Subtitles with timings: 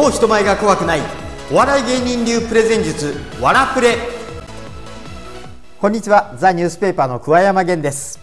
[0.00, 1.00] もう人前が怖くない。
[1.52, 3.98] お笑い芸人流プレゼン術わらプレ。
[5.78, 6.34] こんにちは。
[6.38, 8.18] ザニュースペーパーの桑山源です。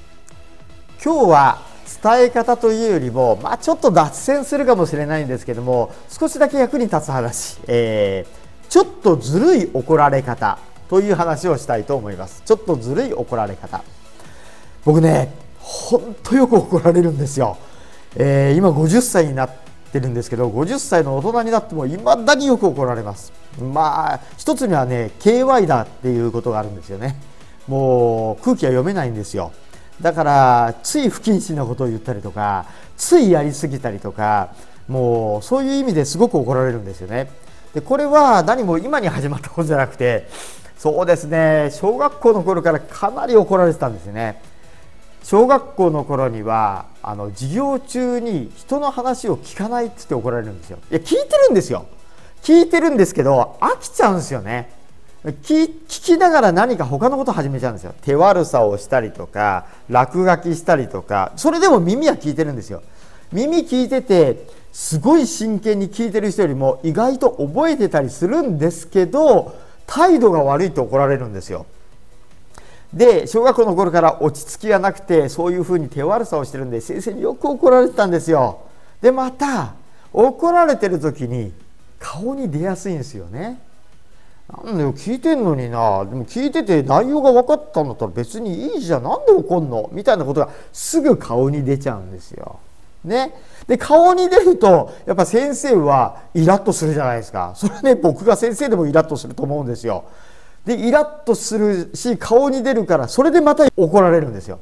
[1.06, 1.62] 今日は
[2.02, 10.58] 伝え方というよりも、まあ、ちょっと脱線するかもしれないんですけども少しだけ役に立つ話、えー、ちょっとずるい怒られ方
[10.90, 12.42] という話をしたいと思います。
[12.44, 13.84] ちょっとずるい怒られ方。
[14.84, 17.56] 僕ね本当よく怒られるんですよ、
[18.16, 19.52] えー、今50歳になっ
[19.88, 23.32] てるんですけど50歳の大人になってもいまだによく怒られます。
[23.60, 27.16] まあ一つにはね KY だっていうことがあるんですよね。
[27.68, 29.52] もう空気は読めないんですよ。
[30.02, 34.50] だからつい不謹慎なことを言ったりとかついやりすぎたりとか
[34.88, 37.30] もうそういう意味ですごく怒られるんですよね。
[37.74, 40.28] でこれは何も今に始まったことじゃなくて
[40.78, 44.42] そうですね小学校の頃からかなり怒られてたんですよね。
[45.24, 50.78] 小学校の頃にはあの授業中に人の話を聞かないってって怒られるんですよ。
[50.92, 51.86] いや聞いてるんですよ。
[52.44, 54.70] 聞いてるんですけど飽きちゃうんですよね。
[55.24, 57.94] 聞きながら何か他のこと始めちゃうんですよ。
[58.02, 62.84] 手悪さをしたりとか落書きしたりとかそれでも耳は聞いてるんですよ。
[63.32, 71.68] 耳聞いててすごい真剣に聞いてる人よりも意外と覚えてたりするんですけど態度が悪いと怒られるんですよ。
[72.98, 78.62] で小学校の頃から落ち着きがなくてそういうふうに手悪さをしてるんで先生によく怒られてたんですよ。
[79.02, 79.76] でまた
[80.12, 81.54] 怒られてる時に
[82.00, 83.60] 顔に出やすいんですよね。
[84.64, 86.06] なんだよ聞いてんのにな。
[86.06, 89.04] でも聞いてて内容が分かったんだったら別にいいじゃん。
[89.04, 89.90] なんで怒んの？
[89.92, 92.60] みたいなことがすぐ顔に出ちゃうんですよ。
[93.04, 93.34] ね、
[93.68, 97.54] で顔に出るとやっぱ先生はイラッとするじゃないですか。
[97.56, 100.06] それね僕が先生でもイラッとすると思うんですよ。
[100.68, 104.60] でイラッとするし顔に出るからそれでまた怒られるんですよ。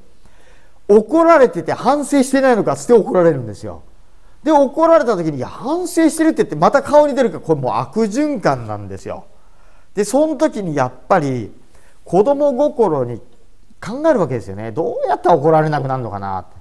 [0.88, 3.82] 怒られてて反省してないのかつって怒られるんですよ。
[4.44, 9.26] で怒られた時に反省してるって言ってまた顔に出るからこれもう悪循環なんですよ。
[9.96, 11.52] でその時にやっぱり
[12.04, 13.20] 子供心に
[13.84, 14.72] 考えるわけですよね。
[14.72, 16.56] どうやったら怒られなくなるのかなって。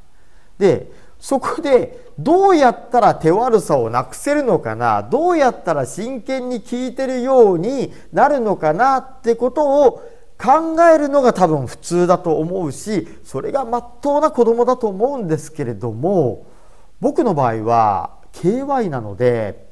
[0.56, 0.90] で
[1.24, 5.02] そこでどうやったら手悪さをなくせるのかな？
[5.04, 10.02] どうやったら真剣に聞いてるようになるのかなってことを
[10.36, 16.44] 考えるのが多分普通だと思うしそれがまっとうな子供だと思うんですけれども
[17.00, 19.66] 僕の場合は KY なので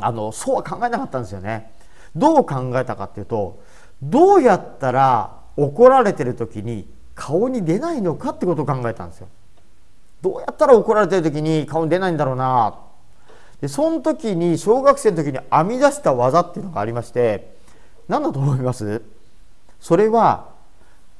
[0.00, 1.72] あのそうは考えなかったんですよね。
[2.14, 3.58] どう考えたかっていうと
[4.02, 9.28] どうやったら怒られてる時に顔に出ないのかってことを考えたんですよ。
[10.24, 12.78] どうやったら怒られてる時に顔に出ないんだろうな
[13.60, 17.54] でその時に小学生の時に編み出した技っていうのがありまして
[18.08, 19.02] 何だと思います？
[19.80, 20.48] それは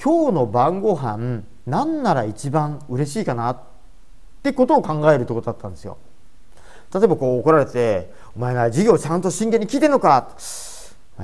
[0.02, 3.58] 今日の晩ご飯何なら一番嬉しいかなっ
[4.42, 5.98] てことを考えるってことだったんですよ。
[6.94, 10.30] 例えばこう怒られて「お前な授業ちゃんと真剣に聞いてんのか?」
[11.20, 11.22] え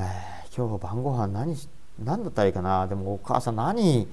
[0.50, 1.56] ー、今日晩ご飯何
[2.02, 2.86] 何だったらいいかな？
[2.86, 4.06] でもお母さん何？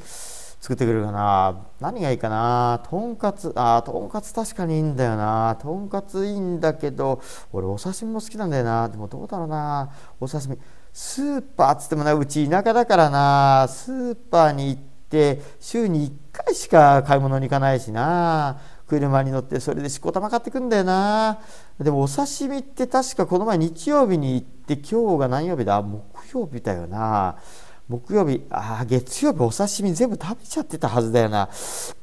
[0.59, 1.55] 作ってくれるかな。
[1.79, 2.81] 何がいいかな。
[2.89, 3.53] とんかつ。
[3.55, 5.57] あとんかつ確かにいいんだよな。
[5.61, 7.21] とんかついいんだけど
[7.53, 8.89] 俺お刺身も好きなんだよな。
[8.89, 9.91] でもどうだろうな。
[10.19, 10.57] お刺身。
[10.91, 13.67] スーパーっつってもなうち田舎だからな。
[13.69, 16.11] スーパーに行って週に1
[16.45, 18.59] 回しか買い物に行かないしな。
[18.87, 21.39] 車に乗ってそれでしこたま買ってくんだよな。
[21.79, 25.81] でもお刺身って確かこの前日曜日に行って今日が何曜日だ？
[25.81, 26.03] 木
[26.33, 27.37] 曜日だよな。
[27.87, 31.49] 木曜日ああ月曜日お刺身全部食べちゃってたはずだよな。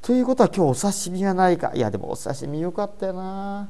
[0.01, 1.73] ということは今日お刺身がないか。
[1.75, 3.69] いやでもお刺身よかったよな。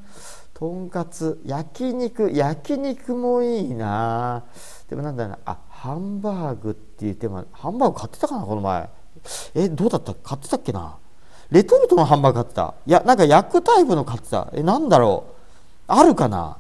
[0.55, 4.45] とんかつ焼肉焼肉もいいな。
[4.89, 5.39] でもなんだろうな。
[5.45, 8.89] あハンバーグって言ってもハンバーグ買ってたかなこの前。
[9.57, 10.15] えどうだった？
[10.15, 10.97] 買ってたっけな？
[11.51, 12.75] レトルトのハンバーグ買ってた。
[12.87, 14.51] いやなんか焼くタイプの買ってた。
[14.55, 15.35] えなんだろう。
[15.89, 16.59] あるかな？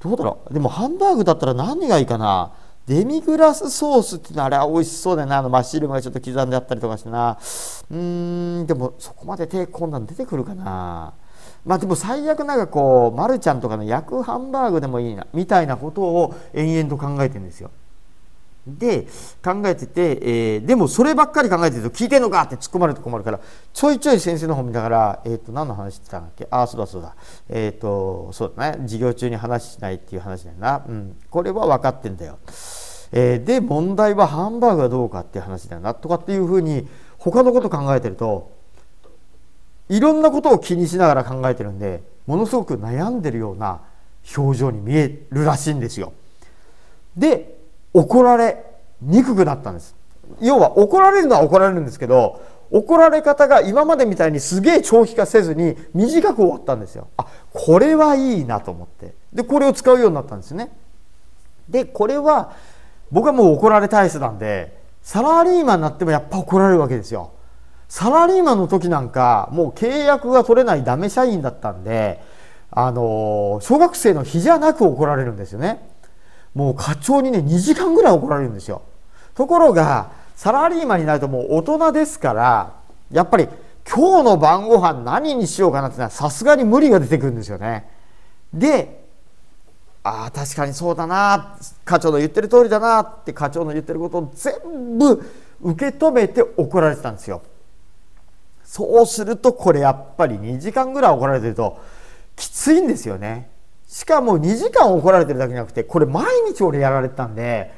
[0.00, 0.52] どうだろう。
[0.52, 2.52] でもハンバーグだったら何がいいかな？
[2.86, 5.38] デミグラスソースっていうのはあれは美味しそうだよな。
[5.38, 7.36] あのマッシュルームがちょっと刻んであったりとかしてな。
[7.90, 11.14] うーんでもそこまで手込んだの出てくるかな。
[11.64, 17.72] まあでも最悪なんかこう、マルちゃんとかの焼くハンバーグでもいいなみたいなことを延々と考えてるんですよ。
[18.66, 19.06] で
[19.44, 23.40] 考えてて、えー、でもそればっかり考えてると聞いてんのかって突っ込まれると困るから
[23.72, 26.48] ちょいちょい先生の方見ながら、えー、と何の話してたんだっけ？
[26.50, 27.14] ああそうだそうだ。
[27.48, 28.78] えっ、ー、とそうだね。
[28.82, 32.38] 授業中に話しないっていう話だよな、うん、これは分かってんだよ。
[33.12, 35.94] えー、で問題はハンバーグはどうかっていう話だよな。
[35.94, 38.50] とかっていうふうに他のこと考えてると
[39.88, 43.80] いろんなことを気にしながら考えてるんでものすごく悩んでるような
[44.36, 46.12] 表情に見えるらしいんですよ。
[47.16, 47.55] で
[47.96, 48.62] 怒られ
[49.00, 49.96] にくくなったんです
[50.40, 57.08] 要は怒られるのは怒られるんですけど怒られ方が今までみたいにすげえ長期化せずに短く終わったんですよ。
[57.16, 60.70] あこれはいいなと思ってでこれを使うようになったんですね。
[61.68, 62.52] でこれは
[63.12, 67.30] 僕はもう怒られ体質なんでサラリーマンになってもやっぱ怒られるわけですよ。
[67.88, 72.20] サラリーマンの時なんかもう契約が取れないダメ社員だったんで
[72.72, 75.88] あの小学生の日じゃなく怒られるんですよね。
[76.56, 78.80] もう課長にね2時間ぐらい怒られるんですよ。
[79.34, 82.72] ところがサラリーマンになるともう大人ですから
[83.12, 83.46] やっぱり
[83.86, 87.86] 今日の晩ご飯何にしようかなってのはさすがに無理が出てくるんですよね。
[88.54, 89.04] で
[90.02, 95.30] ああ確かにそうだな課長の言ってる通りだなって課長の言ってることを全部
[95.60, 97.42] 受け止めて怒られてたんですよ。
[98.64, 101.78] そうするとこれやっぱり2時間ぐらい怒られてると
[102.34, 103.50] きついんですよね。
[103.86, 107.72] しかも2時間怒られてるだけじゃなくてこれ毎日俺やられてたんで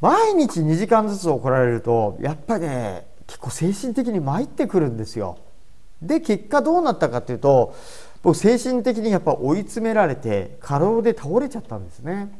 [0.00, 5.38] 毎日2時間ずつ怒られるとやっぱりね結構精神的に参ってくるんですよ。
[6.00, 7.74] で結果どうなったかっていうと
[8.22, 12.30] 僕精神的にやっぱ追い詰められて過労で倒れちゃったんですね。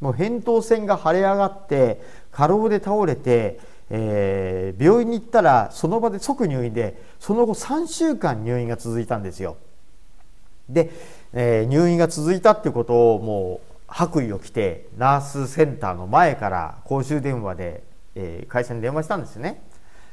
[0.00, 3.58] もう扁桃腺が腫れ上がって過労で倒れて、
[3.90, 9.56] えー、病院に行ったらその場で即入院でその後3週間入院が続いたんですよ。
[10.68, 10.90] で、
[11.36, 17.82] えー、入院が続いたっていうことをもう白衣を着てナースセンターの前から公衆電話で、
[18.14, 19.62] えー、会社に電話したんですよね。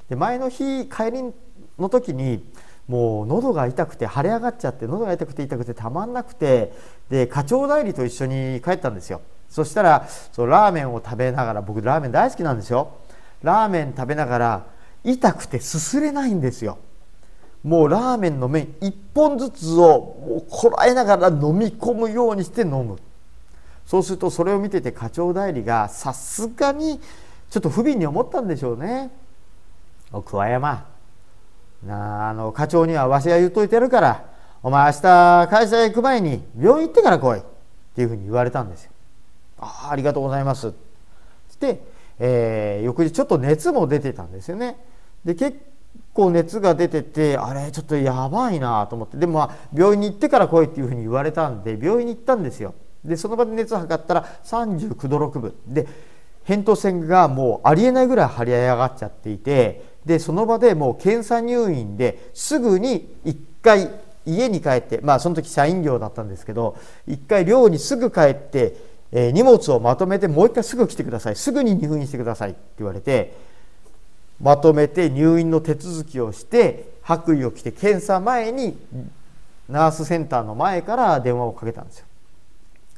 [0.10, 1.34] で前の日帰り
[1.78, 2.44] の時に
[2.88, 6.74] もう喉が痛くて腫れ上がっちゃって喉が痛くて痛くてたまんなくて
[7.10, 9.22] で課長代理と一緒に帰ったんですよ。
[9.48, 12.98] そしたらそのラーメンを食べながら僕ラーメン大好きなんですよ。
[13.44, 14.66] ラーメン食べながら
[15.04, 16.80] 痛くてすすれないんですよ。
[17.64, 22.98] もうラーメンの麺1本ずつをこらえながら飲み込むようにして飲む
[23.86, 27.00] そうするとそれを見てて課長代理がさすがに
[27.50, 29.12] ちょっと不憫に思ったんでしょうね
[30.12, 30.22] お。
[30.22, 30.88] 桑山
[31.86, 34.26] なああの課長にはわしが言っといてやるから
[34.64, 37.44] お前明日会社へ行く前に病院行ってから来いっ
[37.96, 38.92] ていうふうに言われたんですよ。
[39.60, 40.74] ああありがとうございます
[41.60, 41.84] で、
[42.18, 44.78] えー、翌日ちょっと熱も出てたんですよね。
[45.24, 45.71] で結
[46.14, 49.18] 構熱が出ててあれちょっとやばいなと思って。
[49.18, 52.74] でも、まあ、病院に行ってから来いっていうふうに言われたんで病院に行ったんですよ。
[53.04, 55.54] でその場で熱測ったら39度6分。
[55.68, 55.88] で
[56.48, 63.90] 扁桃腺がもうありえないぐらい張り上がっちゃっていてでその場でもう検査入院ですぐに1回
[64.26, 66.78] 家に帰ってまあその時社員寮だったんですけど
[67.08, 68.76] 1回寮にすぐ帰って、
[69.12, 71.36] えー、荷物をまとめてもう1回すぐ来てください。
[71.36, 73.34] すぐに入院してくださいって言われて
[74.42, 78.78] まとめて入院の手続きをして白衣を着て検査前に
[79.70, 82.06] ナースセンターの前から電話をかけたんですよ。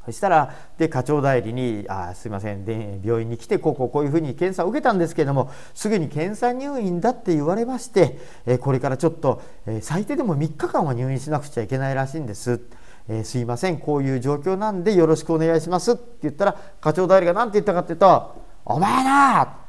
[0.05, 8.19] そしたらで課長代理に「あすいませんで病院に来てこうこうこういうふうに検査を受けたんですけれどもすぐに検査入院だって言われまして、
[8.59, 9.41] これからちょっと、
[9.81, 12.59] 最低でも3日間は入院しなくちゃいけないらしいんです」
[13.07, 18.35] え、すいませんこういう状況なんでよろしくお願いします」って言ったら課長代理が何て言ったかっていうと
[18.65, 19.62] 「お前な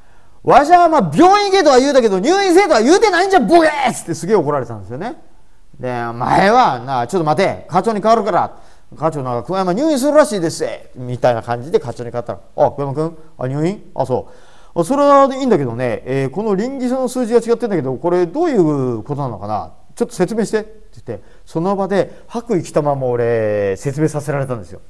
[0.44, 5.17] わしはまあ病院行けとは言うたけど入院せえとは言うてないんじゃボケー!」っつってすげえ怒られたんですよね。
[5.81, 8.56] で「前はなちょっと待て課長に変わるから」
[8.96, 10.64] 課長なんか桑山入院するらしいです
[10.94, 13.19] みたいな感じで課長に買ったら「あ桑山君？
[13.39, 13.91] あ入院？
[13.94, 14.29] あそ
[14.74, 19.72] うそれはいいんだけどね、えー、この臨時書の数字が違ってんだけどこれどういうことなのかな？
[19.96, 20.70] ちょっと説明して」って
[21.06, 24.81] 言ってその場で白衣着たまま俺説明させられたんですよ。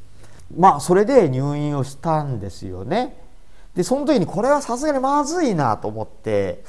[0.56, 3.22] まあそれで入院をしたんですよね。
[3.74, 6.62] でその時にこれはさすがにまずいなと思って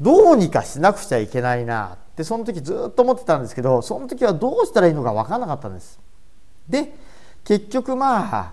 [0.00, 5.98] どうにかしなくちゃいけないなってその時ずっと思ってたんですけどその時はどうしたらいいのか分からなかったんです。
[6.68, 6.94] で
[7.44, 8.52] 結局まあ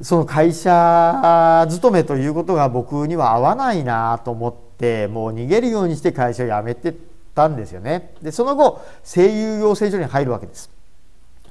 [0.00, 6.94] その会社勤めということが僕には合わないなと思ってもう逃げるようにして会社を辞めて
[7.34, 8.14] たんですよね。
[8.22, 10.70] でその後声優養成所に入るわけです。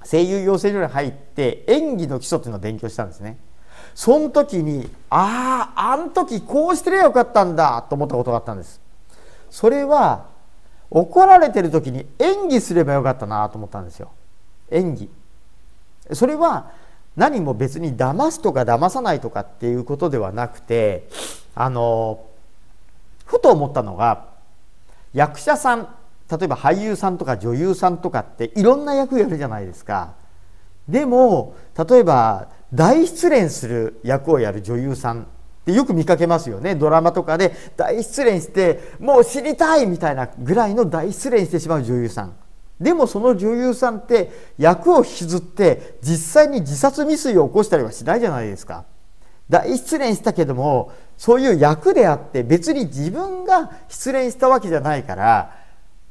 [0.03, 3.37] 声優養成所に入って演技の基礎っていうのを勉強したんですね。
[3.95, 8.81] その時にあああん時こうしてりゃよかったんだと思ったことがあったんです。
[9.49, 10.25] それは
[10.89, 14.11] 怒られてる時に演技すればよかったなと思ったんですよ。
[14.71, 15.09] 演技。
[16.13, 16.71] それは
[17.15, 21.07] 何も別に騙すとか騙さないとかっていうことではなくて
[21.55, 22.25] あの
[23.25, 24.25] ふと思ったのが
[25.13, 25.87] 役者さん
[26.29, 30.13] 例えば俳優さんとか女優さんとかっていろんな役やるじゃないですか。
[30.91, 31.55] でも
[31.89, 35.25] 例えば大失恋する役をやる女優さんっ
[35.65, 42.35] てよく見かけますよねドラマとかで大失恋してもう死にたいみたいなぐらいの大失恋してしまう女優さん
[42.81, 48.85] でもその女優さんって役を引きずって実際に自殺未遂を起こしたりはしないじゃないですか。
[49.49, 55.55] 大失恋したけどもそういう役であって別に自分が失恋したわけじゃないから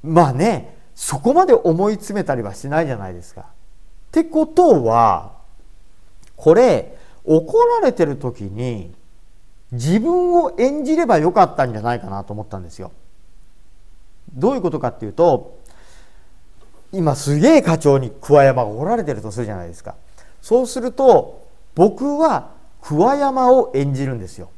[0.03, 3.47] まあねそこまで思い詰めたりはしないじゃないですか。
[4.11, 5.31] ってことは
[6.35, 8.93] これ怒られてる時に
[9.71, 12.91] 自分を演じればよかったんじゃないかなと思ったんですよ。
[14.35, 15.59] どういうことかっていうと
[16.93, 19.95] 今すげえ課長に桑山がおられてるとするじゃないですか。
[20.43, 22.51] そうすると僕は
[22.83, 24.51] 桑山を演じるんですよ。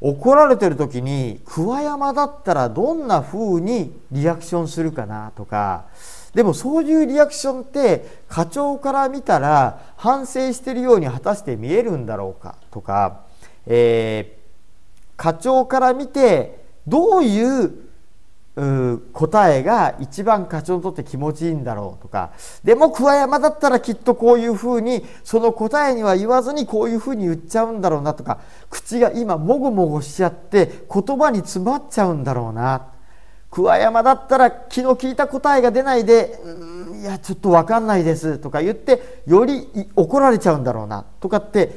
[0.00, 5.84] 怒られてる時に桑山だったらどんな風にリアクションするかなとか
[6.34, 12.56] でもそういうリアクションって課長から見たら反省してるように果たして見えるんだろうか？
[12.70, 13.22] とか、
[13.66, 17.72] えー、課長から見てどういう
[19.12, 22.30] 答えが一番課長にとって気持ちいいんだろうとか。
[22.62, 28.38] でも桑山だったらきっとこういうふうにその答えには言わずにこういうふうに言っちゃうんだろうなとか。
[28.70, 32.93] 口が今もごもごしちゃって言葉に詰まっちゃうんだろうな。
[33.54, 41.76] 桑山だったら気の利いた答えが出ないで「うんいやちょっと分かんないです」とか言ってより怒られちゃうんだろうなとかって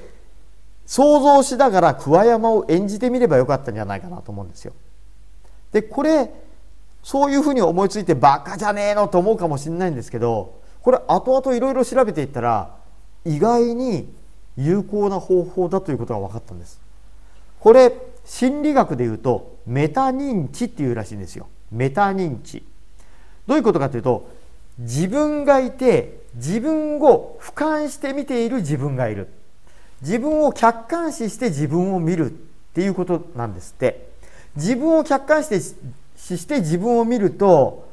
[0.87, 4.73] 想像しながら桑山を演じてみればよかったんじゃないかなと思うんですよ。
[5.71, 6.33] でこれ
[7.03, 12.71] そういうふうに思いついてバカじゃねえのと思うかもしれないんですけどこれ後々いろいろ調べていったら
[13.23, 14.11] 意外に
[14.55, 16.79] 有効な方法だということが分かったんです
[17.59, 17.93] これ
[18.25, 22.63] 心理学でいうとメタ認知っていうらしいんですよメタ認知。
[23.45, 24.29] どういうことかというと
[24.79, 29.27] 自分がいて自分を俯瞰して見ている自分がいる。
[30.01, 32.33] 自分を客観視して自分を見るっ
[32.73, 34.09] ていうことなんですって。
[34.55, 35.75] 自分を客観視し
[36.29, 37.87] てして自分を見ると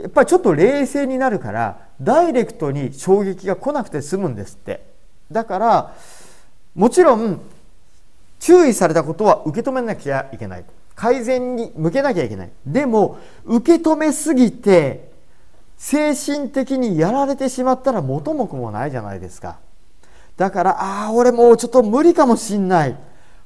[0.00, 4.84] やっぱりちょっと冷静になるからダイレクトに衝撃が来なくて済むんですって。
[5.30, 5.94] だから
[6.74, 7.40] もちろん
[8.38, 10.64] 注意されたことは受け止めなきゃいけない。
[11.00, 12.50] 改善に向けなきゃいけない。
[12.66, 13.16] でも
[13.46, 15.10] 受け止めすぎて
[15.78, 19.60] 精神的にやられてしまったら元も子もないじゃないですか。
[20.36, 22.98] だからああ俺もうちょっと無理かもしんない。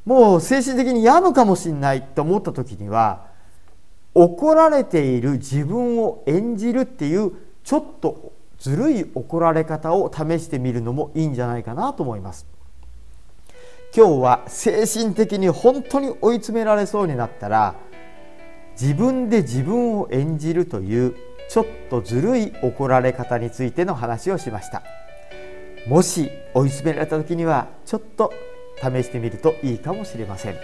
[0.04, 3.26] もう精神的に病むかもしんないと思った時には
[4.14, 7.30] 怒られている自分を演じるっていう
[7.62, 12.46] ちょっとずるい怒られ方を試してみるのもいいんじゃないかなと思います。
[13.96, 17.76] 今日は精神的に本当に追い詰められそうになったら
[18.72, 21.14] 自分で自分を演じるという
[21.48, 24.82] ちょっとずるい怒られ方についての話をしました。
[25.86, 28.32] もし追い詰められた時にはちょっと
[28.82, 30.56] 試してみるといいかもしれません。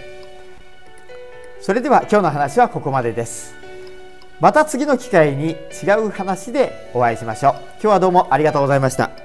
[1.61, 3.53] それでは今日の話はここまでです。
[4.41, 7.53] また次の機会に違う話でお会いしましょう。
[7.53, 9.20] 今日はどうもありがとうございました。